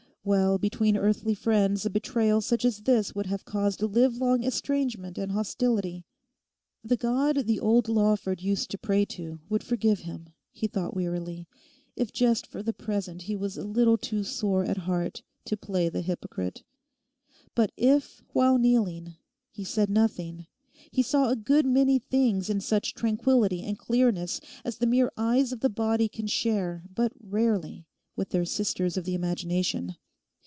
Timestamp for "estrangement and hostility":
4.43-6.05